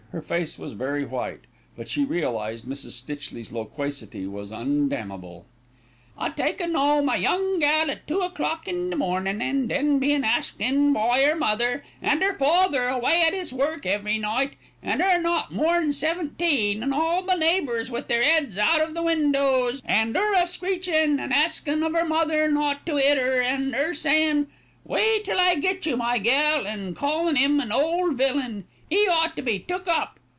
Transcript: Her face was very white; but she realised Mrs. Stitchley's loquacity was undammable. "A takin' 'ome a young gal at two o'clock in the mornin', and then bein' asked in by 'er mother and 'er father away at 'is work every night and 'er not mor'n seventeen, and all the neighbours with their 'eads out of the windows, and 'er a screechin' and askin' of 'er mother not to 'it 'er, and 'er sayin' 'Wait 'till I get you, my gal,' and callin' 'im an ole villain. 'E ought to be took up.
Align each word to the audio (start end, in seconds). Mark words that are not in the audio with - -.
Her 0.11 0.21
face 0.21 0.57
was 0.59 0.73
very 0.73 1.05
white; 1.05 1.39
but 1.77 1.87
she 1.87 2.03
realised 2.03 2.65
Mrs. 2.65 2.91
Stitchley's 3.01 3.49
loquacity 3.49 4.27
was 4.27 4.51
undammable. 4.51 5.45
"A 6.17 6.29
takin' 6.29 6.75
'ome 6.75 7.07
a 7.07 7.15
young 7.15 7.59
gal 7.59 7.89
at 7.89 8.05
two 8.07 8.19
o'clock 8.19 8.67
in 8.67 8.89
the 8.89 8.97
mornin', 8.97 9.41
and 9.41 9.69
then 9.69 9.99
bein' 9.99 10.25
asked 10.25 10.59
in 10.59 10.91
by 10.91 11.23
'er 11.23 11.33
mother 11.37 11.85
and 12.01 12.21
'er 12.21 12.33
father 12.33 12.89
away 12.89 13.23
at 13.25 13.33
'is 13.33 13.53
work 13.53 13.85
every 13.85 14.17
night 14.17 14.55
and 14.83 15.01
'er 15.01 15.17
not 15.17 15.53
mor'n 15.53 15.93
seventeen, 15.93 16.83
and 16.83 16.93
all 16.93 17.21
the 17.23 17.37
neighbours 17.37 17.89
with 17.89 18.09
their 18.09 18.21
'eads 18.21 18.57
out 18.57 18.81
of 18.81 18.93
the 18.93 19.01
windows, 19.01 19.81
and 19.85 20.17
'er 20.17 20.33
a 20.33 20.45
screechin' 20.45 21.21
and 21.21 21.31
askin' 21.31 21.83
of 21.83 21.95
'er 21.95 22.03
mother 22.03 22.51
not 22.51 22.85
to 22.85 22.97
'it 22.97 23.17
'er, 23.17 23.41
and 23.41 23.73
'er 23.73 23.93
sayin' 23.93 24.47
'Wait 24.83 25.23
'till 25.23 25.39
I 25.39 25.55
get 25.55 25.85
you, 25.85 25.95
my 25.95 26.17
gal,' 26.17 26.67
and 26.67 26.97
callin' 26.97 27.37
'im 27.37 27.61
an 27.61 27.71
ole 27.71 28.11
villain. 28.11 28.65
'E 28.93 29.07
ought 29.07 29.37
to 29.37 29.41
be 29.41 29.57
took 29.57 29.87
up. 29.87 30.17